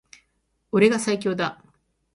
[0.71, 1.63] 俺が最強だ